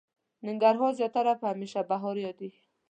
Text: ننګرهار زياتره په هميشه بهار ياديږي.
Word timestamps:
ننګرهار 0.47 0.91
زياتره 0.99 1.33
په 1.39 1.45
هميشه 1.51 1.81
بهار 1.89 2.15
ياديږي. 2.25 2.61